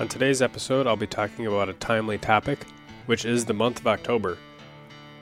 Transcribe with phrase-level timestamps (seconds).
[0.00, 2.64] On today's episode, I'll be talking about a timely topic,
[3.06, 4.38] which is the month of October.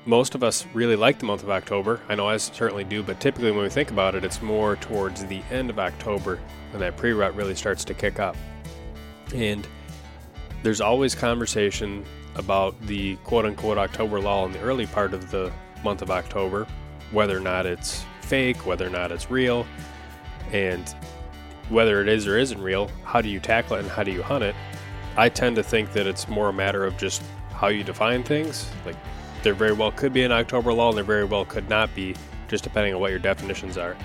[0.05, 1.99] Most of us really like the month of October.
[2.11, 5.25] I know I certainly do, but typically when we think about it, it's more towards
[5.25, 6.39] the end of October
[6.73, 8.37] when that pre rut really starts to kick up.
[9.35, 9.67] And
[10.63, 15.51] there's always conversation about the quote unquote October lull in the early part of the
[15.85, 16.67] month of October,
[17.13, 19.67] whether or not it's fake, whether or not it's real.
[20.53, 20.95] And
[21.69, 24.23] whether it is or isn't real, how do you tackle it and how do you
[24.23, 24.55] hunt it?
[25.17, 27.23] I tend to think that it's more a matter of just
[27.53, 28.71] how you define things.
[28.85, 28.97] Like
[29.43, 32.15] there very well could be an October lull and there very well could not be,
[32.49, 33.97] just depending on what your definitions are.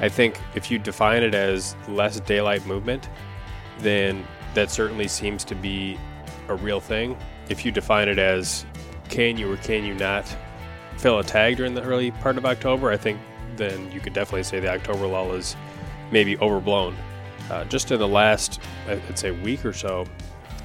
[0.00, 3.08] I think if you define it as less daylight movement,
[3.78, 4.24] then
[4.54, 5.98] that certainly seems to be
[6.48, 7.16] a real thing.
[7.48, 8.64] If you define it as
[9.08, 10.24] can you or can you not
[10.96, 13.18] fill a tag during the early part of October, I think
[13.56, 15.56] then you could definitely say the October lull is
[16.10, 16.96] maybe overblown.
[17.50, 20.06] Uh, just in the last, I'd say, week or so,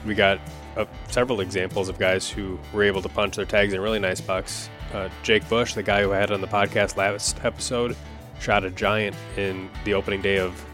[0.07, 0.39] we got
[0.75, 4.21] uh, several examples of guys who were able to punch their tags in really nice
[4.21, 4.69] bucks.
[4.93, 7.95] Uh, Jake Bush, the guy who I had on the podcast last episode,
[8.39, 10.65] shot a giant in the opening day of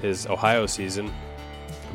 [0.00, 1.12] his Ohio season.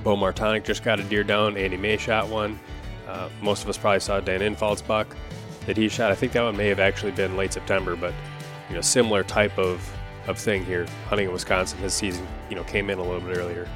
[0.03, 1.55] Beau Martonik just got a deer down.
[1.57, 2.59] Andy May shot one.
[3.07, 5.15] Uh, most of us probably saw Dan Infalt's buck
[5.65, 6.11] that he shot.
[6.11, 8.13] I think that one may have actually been late September, but
[8.69, 9.87] you know, similar type of
[10.27, 10.85] of thing here.
[11.07, 13.67] Hunting in Wisconsin, his season, you know, came in a little bit earlier.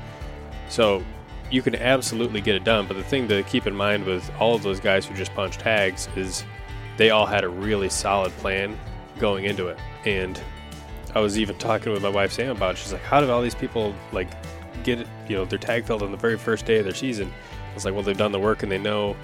[0.70, 1.04] So
[1.52, 2.88] you can absolutely get it done.
[2.88, 5.60] But the thing to keep in mind with all of those guys who just punched
[5.60, 6.44] tags is
[6.98, 8.78] they all had a really solid plan
[9.20, 9.78] going into it.
[10.06, 10.42] And
[11.14, 12.78] I was even talking with my wife Sam about it.
[12.78, 14.30] She's like, How did all these people like
[14.84, 17.32] get it, you know, their tag filled on the very first day of their season?
[17.70, 19.16] I was like, Well, they've done the work and they know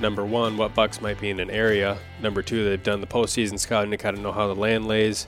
[0.00, 1.98] number one, what bucks might be in an area.
[2.20, 5.26] Number two, they've done the postseason scouting to kind of know how the land lays.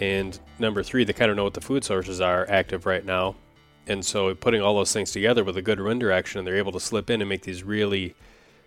[0.00, 3.34] And number three, they kind of know what the food sources are active right now.
[3.88, 6.72] And so putting all those things together with a good wind direction, and they're able
[6.72, 8.14] to slip in and make these really,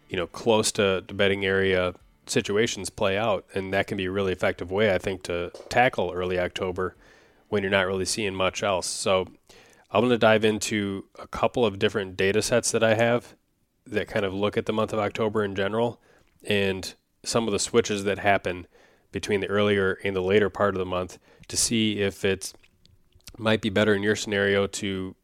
[0.10, 1.94] you know, close to, the bedding area
[2.26, 3.46] situations play out.
[3.54, 6.96] And that can be a really effective way, I think, to tackle early October
[7.50, 8.88] when you're not really seeing much else.
[8.88, 9.28] So
[9.92, 13.36] I'm going to dive into a couple of different data sets that I have
[13.86, 16.00] that kind of look at the month of October in general
[16.48, 16.94] and
[17.24, 18.66] some of the switches that happen
[19.12, 22.54] between the earlier and the later part of the month to see if it
[23.38, 25.16] might be better in your scenario to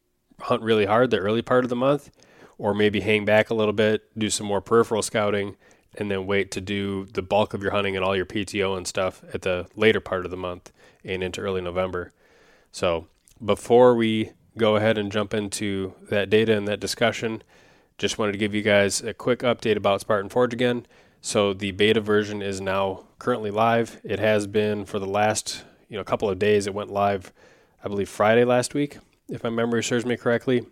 [0.42, 2.12] hunt really hard the early part of the month
[2.57, 5.56] or maybe hang back a little bit, do some more peripheral scouting,
[5.95, 8.88] and then wait to do the bulk of your hunting and all your PTO and
[8.88, 10.72] stuff at the later part of the month
[11.04, 12.12] and into early November.
[12.72, 13.07] So,
[13.44, 17.44] before we go ahead and jump into that data and that discussion,
[17.98, 20.86] just wanted to give you guys a quick update about Spartan Forge again.
[21.22, 24.00] So the beta version is now currently live.
[24.04, 26.68] It has been for the last you know couple of days.
[26.68, 27.31] It went live,
[27.83, 28.98] I believe Friday last week,
[29.29, 30.65] if my memory serves me correctly.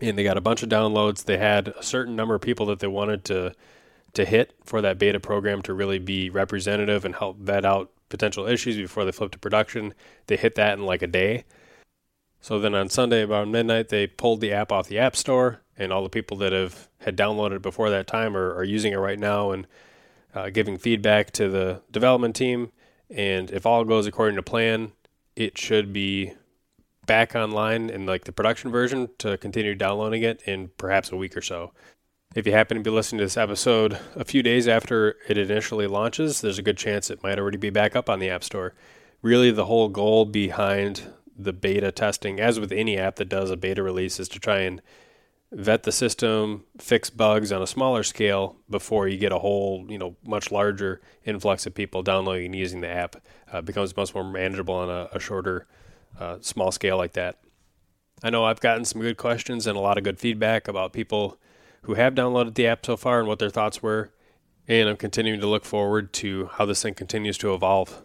[0.00, 1.24] And they got a bunch of downloads.
[1.24, 3.54] They had a certain number of people that they wanted to
[4.14, 8.46] to hit for that beta program to really be representative and help vet out potential
[8.46, 9.92] issues before they flip to production.
[10.26, 11.44] They hit that in like a day.
[12.40, 15.92] So then on Sunday about midnight, they pulled the app off the App Store, and
[15.92, 18.98] all the people that have had downloaded it before that time are, are using it
[18.98, 19.66] right now and
[20.34, 22.72] uh, giving feedback to the development team.
[23.10, 24.92] And if all goes according to plan,
[25.34, 26.32] it should be
[27.06, 31.36] back online in like the production version to continue downloading it in perhaps a week
[31.36, 31.72] or so.
[32.34, 35.86] If you happen to be listening to this episode a few days after it initially
[35.86, 38.74] launches, there's a good chance it might already be back up on the App Store.
[39.22, 41.02] Really, the whole goal behind
[41.38, 44.60] the beta testing, as with any app that does a beta release, is to try
[44.60, 44.82] and
[45.52, 49.98] vet the system, fix bugs on a smaller scale before you get a whole, you
[49.98, 53.16] know, much larger influx of people downloading and using the app.
[53.50, 55.66] Uh, becomes much more manageable on a, a shorter,
[56.18, 57.38] uh, small scale like that.
[58.22, 61.38] I know I've gotten some good questions and a lot of good feedback about people
[61.82, 64.10] who have downloaded the app so far and what their thoughts were.
[64.66, 68.02] And I'm continuing to look forward to how this thing continues to evolve.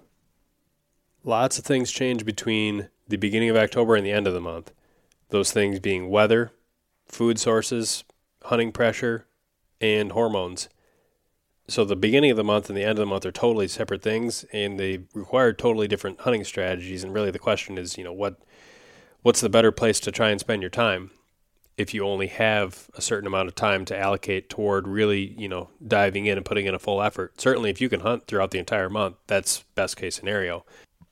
[1.24, 4.72] Lots of things change between the beginning of October and the end of the month.
[5.30, 6.52] Those things being weather,
[7.08, 8.04] food sources,
[8.44, 9.26] hunting pressure,
[9.80, 10.70] and hormones.
[11.72, 14.02] So the beginning of the month and the end of the month are totally separate
[14.02, 17.02] things, and they require totally different hunting strategies.
[17.02, 18.42] And really, the question is, you know, what
[19.22, 21.12] what's the better place to try and spend your time?
[21.78, 25.70] if you only have a certain amount of time to allocate toward really, you know,
[25.86, 27.40] diving in and putting in a full effort.
[27.40, 30.66] Certainly, if you can hunt throughout the entire month, that's best case scenario.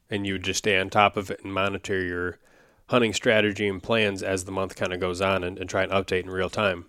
[0.10, 2.40] And you just stay on top of it and monitor your
[2.88, 5.92] hunting strategy and plans as the month kind of goes on and, and try and
[5.92, 6.86] update in real time.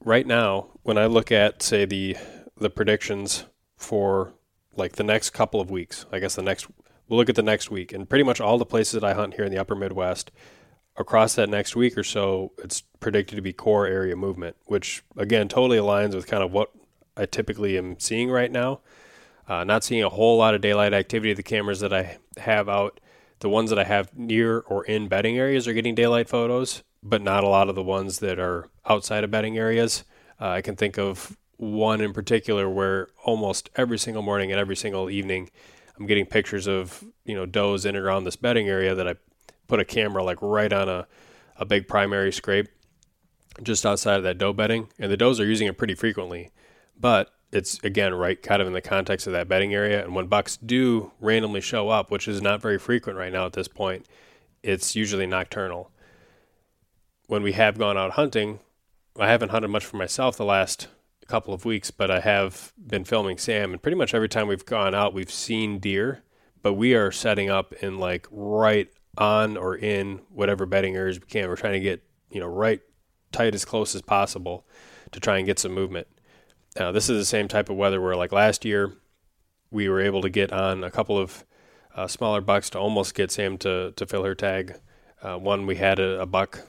[0.00, 2.16] Right now, when I look at, say, the
[2.58, 3.44] the predictions
[3.76, 4.34] for
[4.74, 6.66] like the next couple of weeks, I guess the next
[7.08, 9.34] we'll look at the next week, and pretty much all the places that I hunt
[9.34, 10.30] here in the upper Midwest
[10.96, 15.48] across that next week or so, it's predicted to be core area movement, which again
[15.48, 16.70] totally aligns with kind of what
[17.16, 18.80] I typically am seeing right now.
[19.48, 21.32] Uh, not seeing a whole lot of daylight activity.
[21.32, 22.98] The cameras that I have out,
[23.38, 27.22] the ones that I have near or in bedding areas are getting daylight photos, but
[27.22, 30.02] not a lot of the ones that are outside of bedding areas.
[30.40, 34.76] Uh, I can think of one in particular where almost every single morning and every
[34.76, 35.50] single evening,
[35.98, 39.14] I'm getting pictures of you know does in and around this bedding area that I
[39.66, 41.06] put a camera like right on a,
[41.56, 42.68] a big primary scrape
[43.62, 44.88] just outside of that doe bedding.
[44.98, 46.50] And the does are using it pretty frequently.
[46.98, 50.04] But it's again right kind of in the context of that bedding area.
[50.04, 53.52] And when bucks do randomly show up, which is not very frequent right now at
[53.52, 54.06] this point,
[54.62, 55.90] it's usually nocturnal.
[57.28, 58.60] When we have gone out hunting,
[59.18, 60.88] I haven't hunted much for myself the last
[61.26, 64.64] couple of weeks, but I have been filming Sam, and pretty much every time we've
[64.64, 66.22] gone out, we've seen deer,
[66.62, 68.88] but we are setting up in like right
[69.18, 71.48] on or in whatever bedding areas we can.
[71.48, 72.80] We're trying to get you know right
[73.32, 74.66] tight as close as possible
[75.12, 76.06] to try and get some movement.
[76.78, 78.92] Now, this is the same type of weather where like last year
[79.70, 81.44] we were able to get on a couple of
[81.94, 84.78] uh, smaller bucks to almost get Sam to to fill her tag.
[85.22, 86.68] Uh, one we had a, a, buck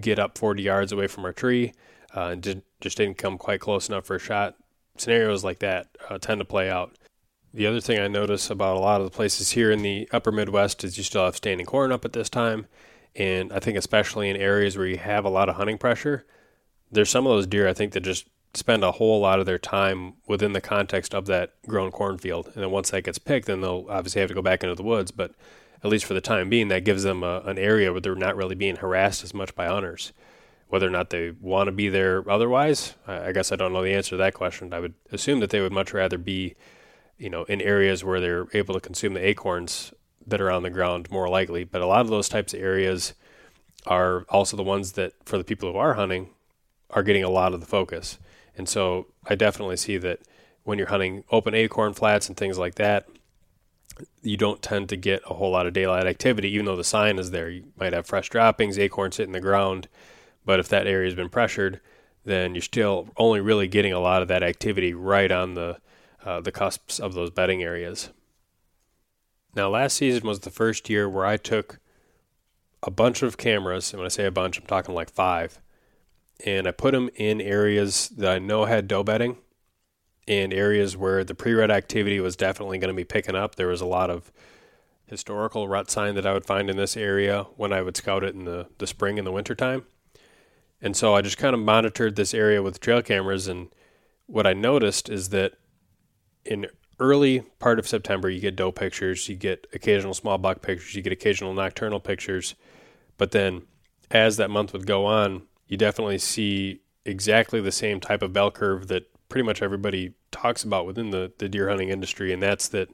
[0.00, 1.72] get up 40 yards away from our tree
[2.16, 4.56] uh, and did, just didn't come quite close enough for a shot.
[4.96, 6.96] Scenarios like that uh, tend to play out.
[7.54, 10.30] The other thing I notice about a lot of the places here in the upper
[10.30, 12.66] Midwest is you still have standing corn up at this time.
[13.16, 16.26] And I think, especially in areas where you have a lot of hunting pressure,
[16.90, 19.58] there's some of those deer I think that just spend a whole lot of their
[19.58, 22.46] time within the context of that grown cornfield.
[22.46, 24.82] And then once that gets picked, then they'll obviously have to go back into the
[24.82, 25.10] woods.
[25.10, 25.32] But
[25.82, 28.36] at least for the time being, that gives them a, an area where they're not
[28.36, 30.12] really being harassed as much by hunters.
[30.68, 33.94] Whether or not they want to be there otherwise, I guess I don't know the
[33.94, 34.74] answer to that question.
[34.74, 36.56] I would assume that they would much rather be
[37.18, 39.92] you know, in areas where they're able to consume the acorns
[40.26, 41.64] that are on the ground more likely.
[41.64, 43.14] But a lot of those types of areas
[43.86, 46.30] are also the ones that, for the people who are hunting,
[46.90, 48.18] are getting a lot of the focus.
[48.56, 50.20] And so I definitely see that
[50.62, 53.08] when you're hunting open acorn flats and things like that,
[54.22, 57.18] you don't tend to get a whole lot of daylight activity, even though the sign
[57.18, 57.50] is there.
[57.50, 59.88] You might have fresh droppings, acorns sitting in the ground,
[60.48, 61.78] but if that area has been pressured,
[62.24, 65.76] then you're still only really getting a lot of that activity right on the
[66.24, 68.08] uh, the cusps of those bedding areas.
[69.54, 71.80] Now, last season was the first year where I took
[72.82, 75.60] a bunch of cameras, and when I say a bunch, I'm talking like five,
[76.46, 79.36] and I put them in areas that I know had doe bedding
[80.26, 83.56] and areas where the pre-rut activity was definitely going to be picking up.
[83.56, 84.32] There was a lot of
[85.04, 88.34] historical rut sign that I would find in this area when I would scout it
[88.34, 89.84] in the, the spring and the winter time.
[90.80, 93.68] And so I just kind of monitored this area with trail cameras and
[94.28, 95.54] what I noticed is that
[96.44, 96.66] in
[97.00, 101.02] early part of September, you get doe pictures, you get occasional small buck pictures, you
[101.02, 102.54] get occasional nocturnal pictures.
[103.16, 103.62] But then
[104.10, 108.50] as that month would go on, you definitely see exactly the same type of bell
[108.50, 112.32] curve that pretty much everybody talks about within the, the deer hunting industry.
[112.32, 112.88] And that's that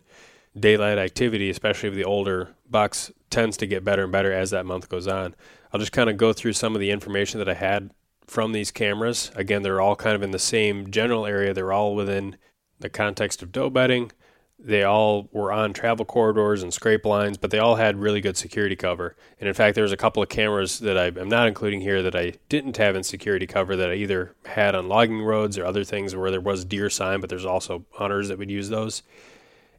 [0.59, 4.67] daylight activity, especially of the older bucks, tends to get better and better as that
[4.67, 5.35] month goes on.
[5.75, 7.91] I'll just kind of go through some of the information that I had
[8.29, 9.33] from these cameras.
[9.35, 11.53] Again, they're all kind of in the same general area.
[11.53, 12.37] They're all within
[12.79, 14.13] the context of doe bedding.
[14.57, 18.37] They all were on travel corridors and scrape lines, but they all had really good
[18.37, 19.17] security cover.
[19.41, 22.15] And in fact, there's a couple of cameras that I, am not including here that
[22.15, 25.83] I didn't have in security cover that I either had on logging roads or other
[25.83, 29.03] things where there was deer sign, but there's also hunters that would use those.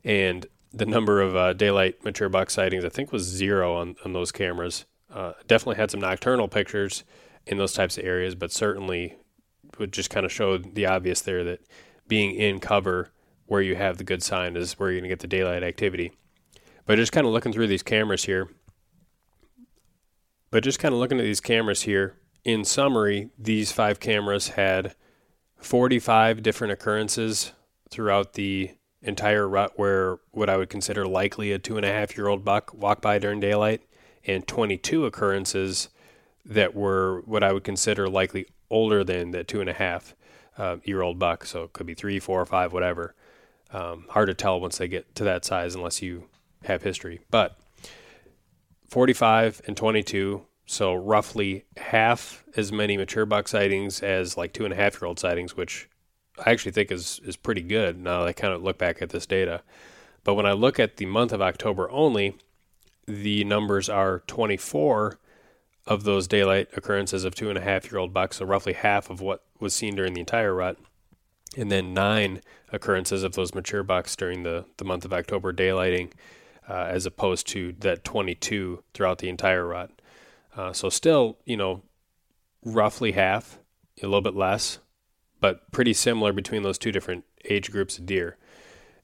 [0.03, 4.11] And the number of uh, daylight mature buck sightings, I think, was zero on, on
[4.11, 4.83] those cameras.
[5.15, 7.05] Uh, definitely had some nocturnal pictures
[7.47, 9.15] in those types of areas, but certainly
[9.79, 11.61] would just kind of show the obvious there that
[12.05, 13.13] being in cover
[13.45, 16.11] where you have the good sign is where you're going to get the daylight activity.
[16.85, 18.49] But just kind of looking through these cameras here,
[20.51, 24.95] but just kind of looking at these cameras here, in summary, these five cameras had
[25.57, 27.53] 45 different occurrences
[27.89, 32.17] throughout the entire rut where what I would consider likely a two and a half
[32.17, 33.81] year old buck walked by during daylight,
[34.25, 35.89] and 22 occurrences
[36.45, 40.15] that were what I would consider likely older than the two and a half
[40.57, 41.45] uh, year old buck.
[41.45, 43.15] So it could be three, four, or five, whatever.
[43.71, 46.25] Um, hard to tell once they get to that size unless you
[46.63, 47.19] have history.
[47.29, 47.57] But
[48.89, 54.73] 45 and 22, so roughly half as many mature buck sightings as like two and
[54.73, 55.89] a half year old sightings, which
[56.43, 59.09] I actually think is is pretty good now that I kind of look back at
[59.09, 59.61] this data.
[60.23, 62.37] But when I look at the month of October only,
[63.07, 65.19] the numbers are 24
[65.87, 69.09] of those daylight occurrences of two and a half year old bucks, so roughly half
[69.09, 70.77] of what was seen during the entire rut,
[71.55, 76.11] and then nine occurrences of those mature bucks during the, the month of October daylighting,
[76.67, 79.91] uh, as opposed to that 22 throughout the entire rut.
[80.55, 81.83] Uh, so still, you know,
[82.63, 83.59] roughly half,
[84.01, 84.79] a little bit less,
[85.39, 88.37] but pretty similar between those two different age groups of deer.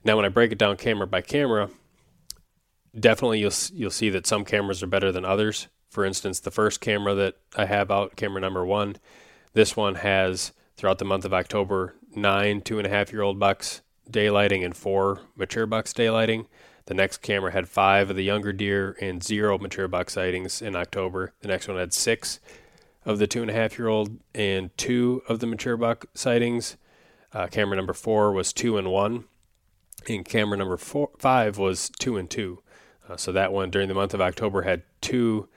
[0.03, 1.69] Now, when I break it down camera by camera,
[2.97, 5.67] definitely you'll you'll see that some cameras are better than others.
[5.89, 8.95] For instance, the first camera that I have out, camera number one,
[9.53, 13.39] this one has throughout the month of October nine two and a half year old
[13.39, 16.45] bucks daylighting and four mature bucks daylighting.
[16.85, 20.75] The next camera had five of the younger deer and zero mature buck sightings in
[20.75, 21.33] October.
[21.41, 22.39] The next one had six
[23.05, 26.77] of the two and a half year old and two of the mature buck sightings.
[27.33, 29.25] Uh, camera number four was two and one,
[30.07, 32.61] and camera number four, five was two and two.
[33.07, 35.47] Uh, so that one during the month of October had two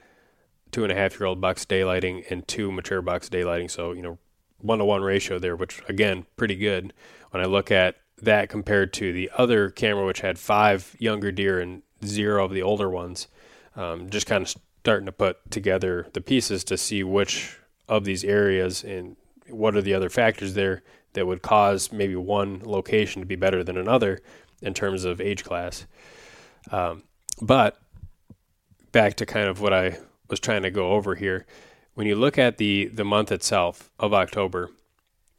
[0.71, 3.71] two and a half year old bucks daylighting and two mature bucks daylighting.
[3.71, 4.17] So, you know,
[4.59, 6.93] one to one ratio there, which again, pretty good.
[7.31, 11.59] When I look at that compared to the other camera, which had five younger deer
[11.59, 13.27] and zero of the older ones,
[13.75, 18.23] um, just kind of starting to put together the pieces to see which of these
[18.23, 19.15] areas and
[19.49, 20.83] what are the other factors there
[21.15, 24.21] that would cause maybe one location to be better than another
[24.61, 25.85] in terms of age class.
[26.71, 27.03] Um,
[27.41, 27.77] but
[28.91, 29.97] back to kind of what I
[30.29, 31.45] was trying to go over here.
[31.95, 34.69] When you look at the the month itself of October,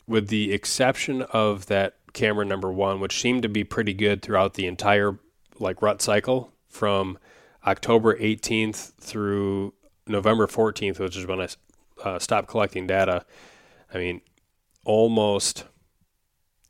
[0.06, 4.54] with the exception of that camera number one, which seemed to be pretty good throughout
[4.54, 5.18] the entire
[5.59, 7.18] like rut cycle from
[7.66, 9.75] October 18th through
[10.06, 11.49] November 14th, which is when I
[12.04, 13.25] uh, stopped collecting data.
[13.92, 14.21] I mean,
[14.87, 15.64] almost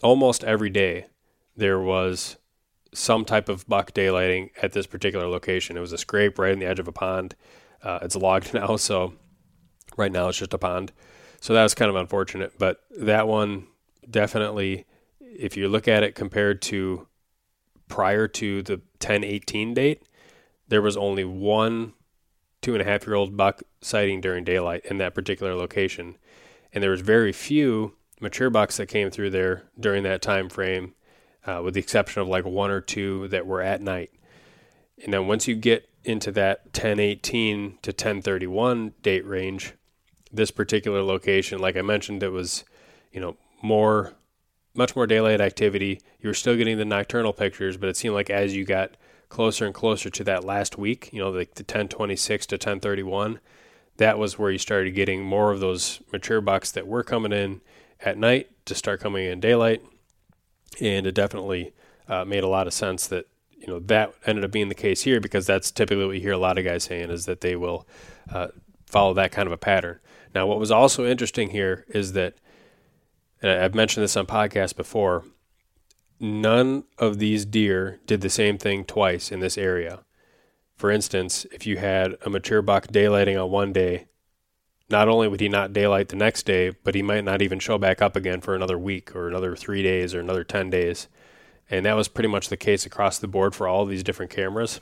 [0.02, 1.06] almost every day
[1.54, 2.36] there was
[2.92, 5.76] some type of buck daylighting at this particular location.
[5.76, 7.34] It was a scrape right in the edge of a pond.
[7.82, 9.14] Uh, it's logged now, so
[9.96, 10.92] right now it's just a pond.
[11.40, 12.54] So that was kind of unfortunate.
[12.58, 13.66] But that one
[14.10, 14.86] definitely,
[15.20, 17.06] if you look at it compared to
[17.88, 20.02] prior to the 1018 date,
[20.68, 21.92] there was only one
[22.62, 26.16] two and a half year old buck sighting during daylight in that particular location.
[26.72, 30.94] And there was very few mature bucks that came through there during that time frame,
[31.46, 34.10] uh, with the exception of like one or two that were at night.
[35.04, 39.74] And then once you get into that 1018 to 1031 date range,
[40.32, 42.64] this particular location, like I mentioned, it was,
[43.12, 44.14] you know, more,
[44.74, 46.00] much more daylight activity.
[46.20, 48.96] You were still getting the nocturnal pictures, but it seemed like as you got
[49.28, 53.40] closer and closer to that last week, you know, like the 1026 to 1031,
[53.96, 57.60] that was where you started getting more of those mature bucks that were coming in
[58.00, 59.82] at night to start coming in daylight.
[60.80, 61.72] And it definitely
[62.08, 65.02] uh, made a lot of sense that you know that ended up being the case
[65.02, 67.56] here because that's typically what you hear a lot of guys saying is that they
[67.56, 67.88] will
[68.30, 68.48] uh,
[68.84, 69.98] follow that kind of a pattern.
[70.34, 72.34] Now, what was also interesting here is that
[73.42, 75.24] and I've mentioned this on podcasts before.
[76.18, 80.04] None of these deer did the same thing twice in this area.
[80.76, 84.06] For instance, if you had a mature buck daylighting on one day,
[84.88, 87.76] not only would he not daylight the next day, but he might not even show
[87.78, 91.08] back up again for another week or another three days or another 10 days.
[91.68, 94.80] And that was pretty much the case across the board for all these different cameras.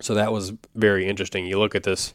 [0.00, 1.46] So that was very interesting.
[1.46, 2.12] You look at this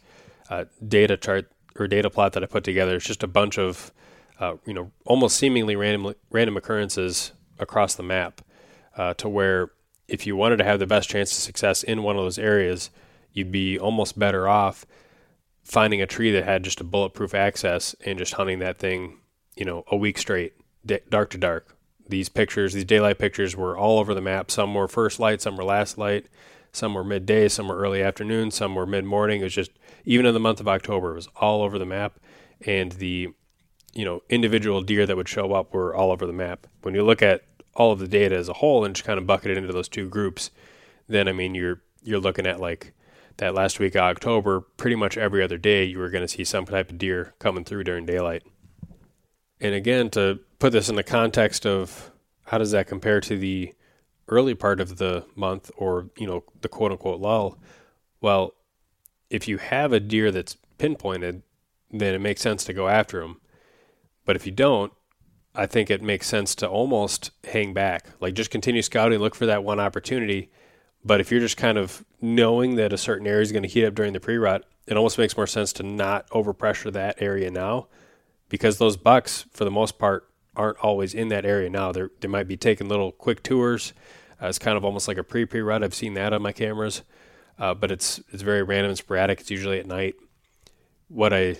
[0.48, 2.94] uh, data chart or data plot that I put together.
[2.96, 3.92] It's just a bunch of,
[4.38, 8.42] uh, you know, almost seemingly random random occurrences across the map,
[8.96, 9.70] uh, to where
[10.06, 12.90] if you wanted to have the best chance of success in one of those areas,
[13.32, 14.86] you'd be almost better off
[15.62, 19.18] finding a tree that had just a bulletproof access and just hunting that thing,
[19.56, 20.54] you know, a week straight,
[21.08, 21.76] dark to dark.
[22.08, 24.50] These pictures, these daylight pictures, were all over the map.
[24.50, 26.26] Some were first light, some were last light,
[26.72, 29.40] some were midday, some were early afternoon, some were mid morning.
[29.40, 29.70] It was just
[30.04, 32.18] even in the month of October, it was all over the map,
[32.66, 33.28] and the
[33.92, 36.66] you know individual deer that would show up were all over the map.
[36.82, 39.26] When you look at all of the data as a whole and just kind of
[39.26, 40.50] bucket it into those two groups,
[41.08, 42.92] then I mean you're you're looking at like
[43.38, 46.44] that last week of October, pretty much every other day you were going to see
[46.44, 48.42] some type of deer coming through during daylight.
[49.60, 52.10] And again, to put this in the context of
[52.44, 53.72] how does that compare to the
[54.28, 57.58] early part of the month or, you know, the quote unquote lull?
[58.20, 58.54] Well,
[59.30, 61.42] if you have a deer that's pinpointed,
[61.90, 63.40] then it makes sense to go after him.
[64.24, 64.92] But if you don't,
[65.54, 68.06] I think it makes sense to almost hang back.
[68.20, 70.50] Like just continue scouting, look for that one opportunity.
[71.04, 73.84] But if you're just kind of knowing that a certain area is going to heat
[73.84, 77.50] up during the pre rut, it almost makes more sense to not overpressure that area
[77.50, 77.88] now
[78.48, 81.92] because those bucks, for the most part, aren't always in that area now.
[81.92, 83.94] They're, they might be taking little quick tours.
[84.40, 85.82] Uh, it's kind of almost like a pre pre rut.
[85.82, 87.02] I've seen that on my cameras,
[87.58, 89.40] uh, but it's it's very random and sporadic.
[89.40, 90.14] It's usually at night.
[91.08, 91.56] What I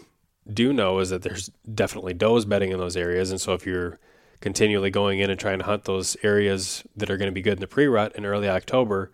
[0.53, 3.99] do know is that there's definitely does bedding in those areas, and so if you're
[4.41, 7.55] continually going in and trying to hunt those areas that are going to be good
[7.55, 9.11] in the pre rut in early October,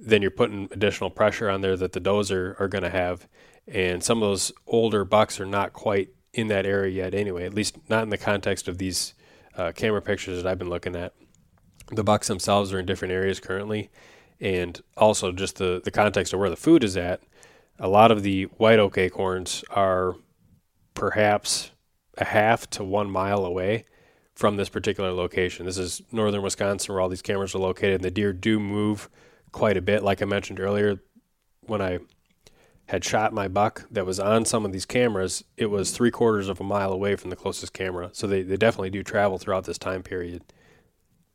[0.00, 3.28] then you're putting additional pressure on there that the does are, are going to have.
[3.68, 7.54] And some of those older bucks are not quite in that area yet, anyway, at
[7.54, 9.14] least not in the context of these
[9.56, 11.12] uh, camera pictures that I've been looking at.
[11.92, 13.90] The bucks themselves are in different areas currently.
[14.40, 17.20] And also, just the, the context of where the food is at,
[17.78, 20.14] a lot of the white oak acorns are
[20.94, 21.72] perhaps
[22.16, 23.84] a half to one mile away
[24.34, 25.66] from this particular location.
[25.66, 29.10] This is northern Wisconsin where all these cameras are located, and the deer do move
[29.52, 30.02] quite a bit.
[30.02, 31.00] Like I mentioned earlier,
[31.62, 32.00] when I
[32.86, 36.48] had shot my buck that was on some of these cameras, it was three quarters
[36.48, 38.10] of a mile away from the closest camera.
[38.12, 40.42] So they, they definitely do travel throughout this time period.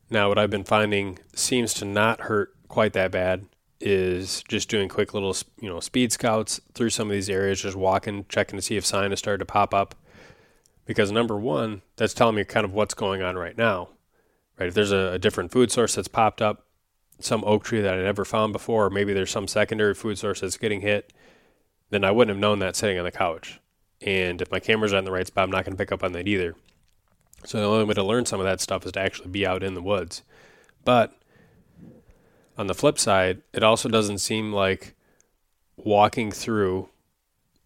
[0.10, 3.46] Now, what I've been finding seems to not hurt quite that bad
[3.80, 7.76] is just doing quick little, you know, speed scouts through some of these areas, just
[7.76, 9.96] walking, checking to see if sign has started to pop up.
[10.86, 13.90] Because number one, that's telling me kind of what's going on right now,
[14.60, 14.68] right?
[14.68, 16.65] If there's a, a different food source that's popped up,
[17.20, 20.42] some oak tree that I never found before, or maybe there's some secondary food source
[20.42, 21.14] that's getting hit,
[21.90, 23.60] then I wouldn't have known that sitting on the couch.
[24.02, 26.12] And if my camera's on the right spot, I'm not going to pick up on
[26.12, 26.56] that either.
[27.46, 29.64] So the only way to learn some of that stuff is to actually be out
[29.64, 30.24] in the woods.
[30.84, 31.18] But
[32.58, 34.96] on the flip side, it also doesn't seem like
[35.78, 36.90] walking through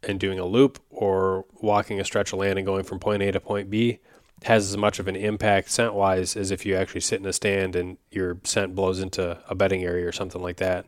[0.04, 3.32] and doing a loop or walking a stretch of land and going from point A
[3.32, 4.00] to point B
[4.44, 7.34] has as much of an impact scent wise as if you actually sit in a
[7.34, 10.86] stand and your scent blows into a bedding area or something like that.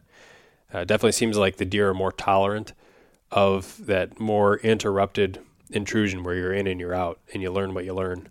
[0.73, 2.73] Uh, definitely seems like the deer are more tolerant
[3.29, 7.85] of that more interrupted intrusion where you're in and you're out and you learn what
[7.85, 8.29] you learn.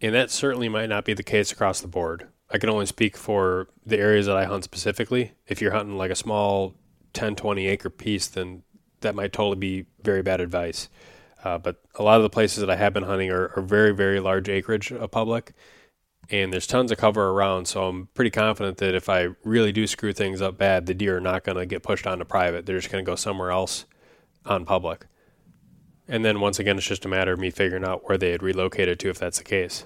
[0.00, 2.28] And that certainly might not be the case across the board.
[2.50, 5.32] I can only speak for the areas that I hunt specifically.
[5.46, 6.74] If you're hunting like a small
[7.14, 8.62] 10, 20 acre piece, then
[9.00, 10.88] that might totally be very bad advice.
[11.44, 13.92] Uh, but a lot of the places that I have been hunting are, are very,
[13.92, 15.52] very large acreage of public,
[16.30, 17.66] and there's tons of cover around.
[17.66, 21.16] So I'm pretty confident that if I really do screw things up bad, the deer
[21.16, 22.64] are not going to get pushed onto private.
[22.64, 23.86] They're just going to go somewhere else
[24.46, 25.06] on public.
[26.08, 28.42] And then once again, it's just a matter of me figuring out where they had
[28.42, 29.84] relocated to if that's the case.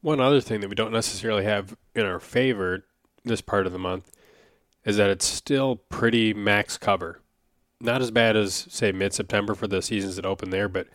[0.00, 2.84] One other thing that we don't necessarily have in our favor
[3.24, 4.10] this part of the month
[4.84, 7.22] is that it's still pretty max cover
[7.84, 10.88] not as bad as say mid September for the seasons that open there, but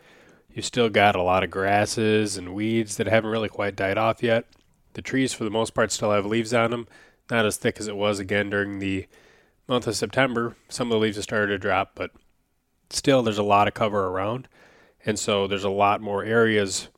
[0.51, 4.23] you still got a lot of grasses and weeds that haven't really quite died off
[4.23, 4.45] yet.
[4.93, 6.87] The trees, for the most part, still have leaves on them,
[7.29, 9.07] not as thick as it was again during the
[9.67, 10.55] month of September.
[10.67, 12.11] Some of the leaves have started to drop, but
[12.89, 14.47] still there's a lot of cover around.
[15.05, 16.89] And so there's a lot more areas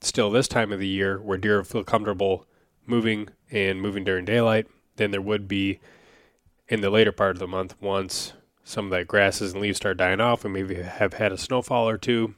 [0.00, 2.46] still this time of the year where deer feel comfortable
[2.86, 5.80] moving and moving during daylight than there would be
[6.68, 8.32] in the later part of the month once
[8.64, 11.88] some of that grasses and leaves start dying off and maybe have had a snowfall
[11.88, 12.34] or two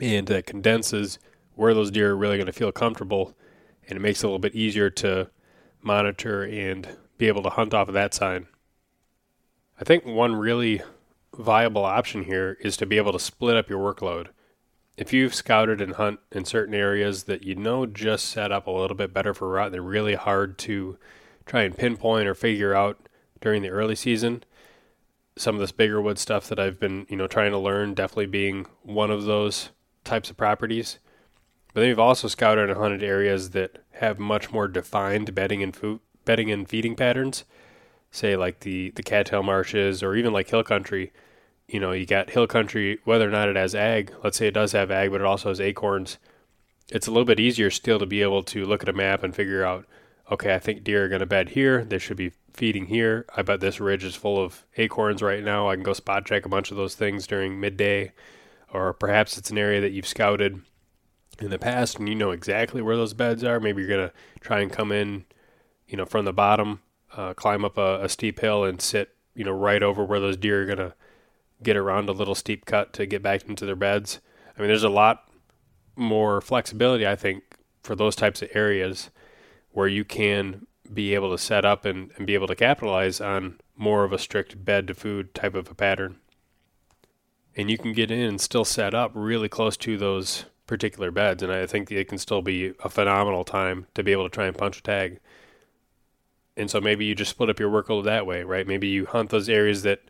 [0.00, 1.18] and that condenses
[1.54, 3.34] where those deer are really going to feel comfortable
[3.88, 5.28] and it makes it a little bit easier to
[5.82, 8.46] monitor and be able to hunt off of that sign.
[9.80, 10.82] I think one really
[11.36, 14.28] viable option here is to be able to split up your workload.
[14.96, 18.70] if you've scouted and hunt in certain areas that you know just set up a
[18.70, 20.96] little bit better for rut, they're really hard to
[21.46, 23.08] try and pinpoint or figure out
[23.40, 24.44] during the early season.
[25.36, 28.26] Some of this bigger wood stuff that I've been, you know, trying to learn, definitely
[28.26, 29.70] being one of those
[30.04, 30.98] types of properties.
[31.72, 35.74] But then we've also scouted and hunted areas that have much more defined bedding and
[35.74, 37.44] food, bedding and feeding patterns.
[38.12, 41.12] Say like the the cattail marshes or even like hill country
[41.68, 44.54] you know, you got hill country, whether or not it has ag, let's say it
[44.54, 46.18] does have ag, but it also has acorns.
[46.90, 49.34] It's a little bit easier still to be able to look at a map and
[49.34, 49.86] figure out,
[50.30, 51.84] okay, I think deer are going to bed here.
[51.84, 53.26] They should be feeding here.
[53.36, 55.68] I bet this ridge is full of acorns right now.
[55.68, 58.12] I can go spot check a bunch of those things during midday.
[58.72, 60.62] Or perhaps it's an area that you've scouted
[61.40, 63.60] in the past and you know exactly where those beds are.
[63.60, 65.24] Maybe you're going to try and come in,
[65.86, 66.80] you know, from the bottom,
[67.16, 70.36] uh, climb up a, a steep hill and sit, you know, right over where those
[70.36, 70.94] deer are going to
[71.62, 74.20] get around a little steep cut to get back into their beds.
[74.56, 75.28] I mean, there's a lot
[75.96, 77.42] more flexibility, I think,
[77.82, 79.10] for those types of areas
[79.74, 83.60] where you can be able to set up and, and be able to capitalize on
[83.76, 86.16] more of a strict bed to food type of a pattern.
[87.56, 91.42] And you can get in and still set up really close to those particular beds.
[91.42, 94.46] And I think it can still be a phenomenal time to be able to try
[94.46, 95.20] and punch a tag.
[96.56, 98.66] And so maybe you just split up your workload that way, right?
[98.66, 100.02] Maybe you hunt those areas that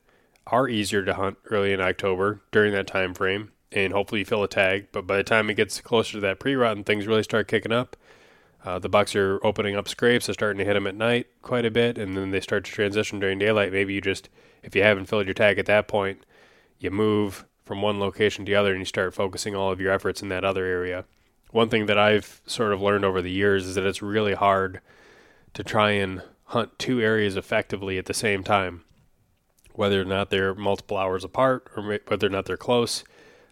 [0.46, 4.42] are easier to hunt early in October during that time frame, and hopefully you fill
[4.42, 4.88] a tag.
[4.92, 7.72] But by the time it gets closer to that pre-rut and things really start kicking
[7.72, 7.96] up,
[8.64, 10.26] uh, the bucks are opening up scrapes.
[10.26, 12.72] They're starting to hit them at night quite a bit, and then they start to
[12.72, 13.72] transition during daylight.
[13.72, 14.28] Maybe you just,
[14.62, 16.24] if you haven't filled your tag at that point,
[16.78, 19.92] you move from one location to the other and you start focusing all of your
[19.92, 21.04] efforts in that other area.
[21.50, 24.80] One thing that I've sort of learned over the years is that it's really hard
[25.54, 28.82] to try and hunt two areas effectively at the same time
[29.74, 33.04] whether or not they're multiple hours apart or whether or not they're close.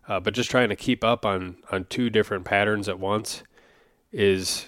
[0.09, 3.43] Uh, but just trying to keep up on on two different patterns at once
[4.11, 4.67] is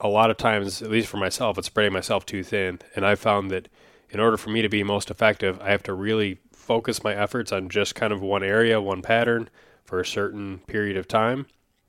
[0.00, 2.80] a lot of times, at least for myself, it's spreading myself too thin.
[2.94, 3.68] And I found that
[4.10, 7.52] in order for me to be most effective, I have to really focus my efforts
[7.52, 9.48] on just kind of one area, one pattern
[9.84, 11.46] for a certain period of time,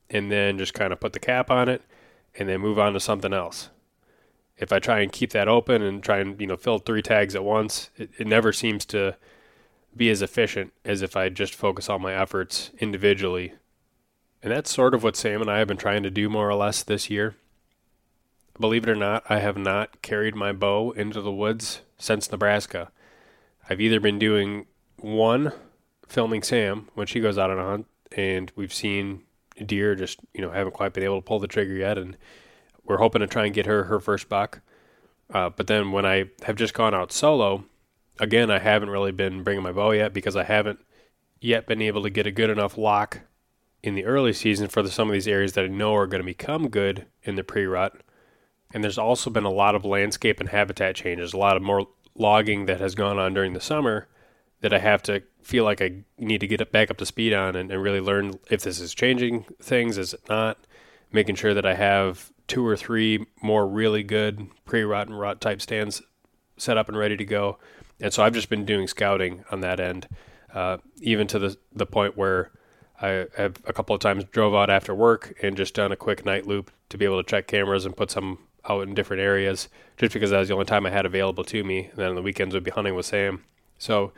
[0.09, 1.81] and then just kind of put the cap on it
[2.35, 3.69] and then move on to something else
[4.57, 7.35] if I try and keep that open and try and you know fill three tags
[7.35, 9.15] at once, it, it never seems to
[9.95, 13.53] be as efficient as if I just focus all my efforts individually.
[14.43, 16.55] And that's sort of what Sam and I have been trying to do more or
[16.55, 17.35] less this year.
[18.59, 22.91] Believe it or not, I have not carried my bow into the woods since Nebraska.
[23.69, 24.65] I've either been doing
[24.99, 25.51] one,
[26.07, 29.23] filming Sam when she goes out on a hunt, and we've seen
[29.63, 31.97] deer just, you know, haven't quite been able to pull the trigger yet.
[31.97, 32.17] And
[32.83, 34.61] we're hoping to try and get her her first buck.
[35.31, 37.65] Uh, but then when I have just gone out solo,
[38.19, 40.79] again, I haven't really been bringing my bow yet because I haven't
[41.39, 43.21] yet been able to get a good enough lock
[43.83, 46.21] in the early season for the, some of these areas that I know are going
[46.21, 48.01] to become good in the pre-rut.
[48.73, 51.87] And there's also been a lot of landscape and habitat changes, a lot of more
[52.15, 54.07] logging that has gone on during the summer
[54.61, 57.55] that I have to feel like I need to get back up to speed on
[57.55, 60.57] and, and really learn if this is changing things, is it not?
[61.11, 65.61] Making sure that I have two or three more really good pre-rut and rut type
[65.61, 66.01] stands
[66.57, 67.59] set up and ready to go.
[67.99, 70.07] And so I've just been doing scouting on that end,
[70.53, 72.51] uh, even to the the point where
[73.01, 76.25] I have a couple of times drove out after work and just done a quick
[76.25, 79.69] night loop to be able to check cameras and put some out in different areas,
[79.97, 81.85] just because that was the only time I had available to me.
[81.85, 83.43] And then the weekends would be hunting with Sam.
[83.77, 84.11] So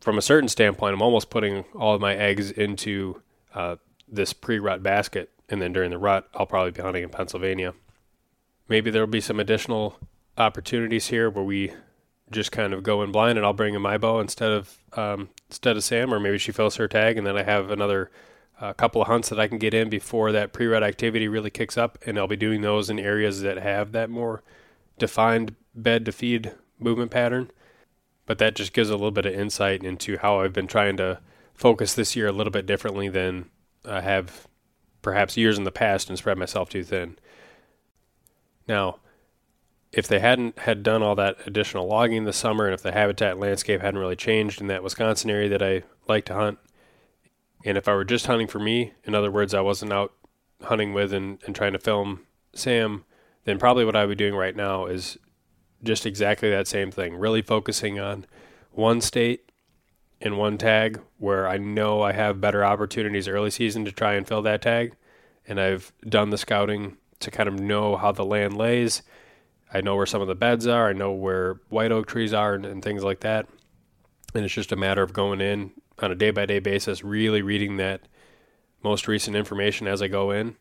[0.00, 3.22] from a certain standpoint, I'm almost putting all of my eggs into
[3.54, 3.76] uh,
[4.08, 7.74] this pre-rut basket and then during the rut, I'll probably be hunting in Pennsylvania.
[8.68, 9.98] Maybe there'll be some additional
[10.38, 11.72] opportunities here where we
[12.30, 15.28] just kind of go in blind, and I'll bring in my bow instead of um,
[15.48, 18.10] instead of Sam, or maybe she fills her tag, and then I have another
[18.60, 21.76] uh, couple of hunts that I can get in before that pre-rut activity really kicks
[21.76, 24.42] up, and I'll be doing those in areas that have that more
[24.98, 27.50] defined bed to feed movement pattern.
[28.26, 31.20] But that just gives a little bit of insight into how I've been trying to
[31.54, 33.50] focus this year a little bit differently than
[33.84, 34.46] I have
[35.02, 37.18] perhaps years in the past and spread myself too thin.
[38.66, 39.00] Now,
[39.92, 43.38] if they hadn't had done all that additional logging this summer and if the habitat
[43.38, 46.58] landscape hadn't really changed in that Wisconsin area that I like to hunt,
[47.64, 50.12] and if I were just hunting for me, in other words, I wasn't out
[50.62, 52.20] hunting with and, and trying to film
[52.54, 53.04] Sam,
[53.44, 55.18] then probably what I would be doing right now is
[55.82, 58.26] just exactly that same thing, really focusing on
[58.70, 59.50] one state
[60.20, 64.26] in one tag where I know I have better opportunities early season to try and
[64.26, 64.94] fill that tag.
[65.46, 69.02] And I've done the scouting to kind of know how the land lays.
[69.72, 70.88] I know where some of the beds are.
[70.88, 73.46] I know where white oak trees are and, and things like that.
[74.34, 77.42] And it's just a matter of going in on a day by day basis, really
[77.42, 78.02] reading that
[78.82, 80.56] most recent information as I go in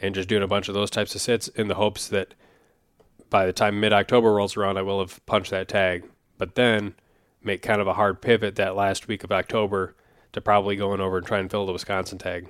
[0.00, 2.34] and just doing a bunch of those types of sits in the hopes that
[3.30, 6.04] by the time mid October rolls around, I will have punched that tag.
[6.38, 6.94] But then
[7.42, 9.94] make kind of a hard pivot that last week of October
[10.32, 12.48] to probably going over and try and fill the Wisconsin tag.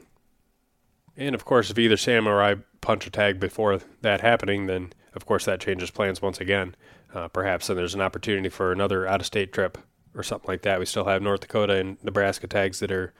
[1.17, 4.93] And of course, if either Sam or I punch a tag before that happening, then
[5.15, 6.75] of course that changes plans once again.
[7.13, 9.79] Uh, perhaps then there's an opportunity for another out of state trip
[10.19, 10.79] or something like that.
[10.79, 13.13] We still have North Dakota and Nebraska tags that are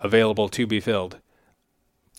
[0.00, 1.18] available to be filled.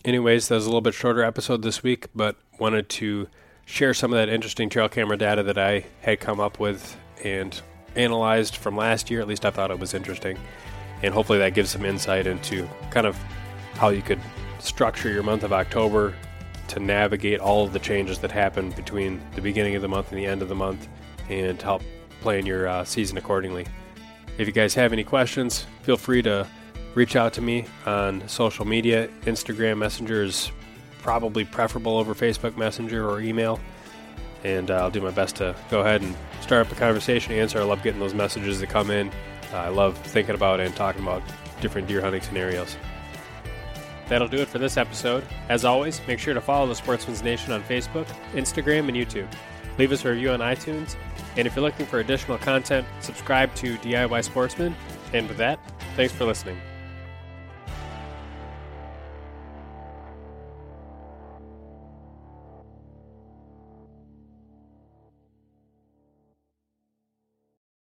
[0.04, 3.28] Anyways, that was a little bit shorter episode this week, but wanted to
[3.64, 7.58] share some of that interesting trail camera data that I had come up with and
[7.96, 9.20] analyzed from last year.
[9.20, 10.38] At least I thought it was interesting.
[11.02, 13.16] And hopefully that gives some insight into kind of
[13.74, 14.20] how you could
[14.58, 16.14] structure your month of October
[16.68, 20.18] to navigate all of the changes that happen between the beginning of the month and
[20.18, 20.88] the end of the month
[21.28, 21.82] and help
[22.20, 23.66] plan your uh, season accordingly.
[24.36, 26.46] If you guys have any questions, feel free to
[26.94, 29.08] reach out to me on social media.
[29.22, 30.50] Instagram Messenger is
[30.98, 33.60] probably preferable over Facebook Messenger or email.
[34.42, 37.60] And uh, I'll do my best to go ahead and start up a conversation, answer.
[37.60, 39.08] I love getting those messages that come in.
[39.52, 41.22] Uh, I love thinking about and talking about
[41.60, 42.76] different deer hunting scenarios.
[44.08, 45.24] That'll do it for this episode.
[45.48, 49.28] As always, make sure to follow the Sportsman's Nation on Facebook, Instagram, and YouTube.
[49.78, 50.96] Leave us a review on iTunes.
[51.36, 54.74] And if you're looking for additional content, subscribe to DIY Sportsman.
[55.12, 55.58] And with that,
[55.96, 56.58] thanks for listening.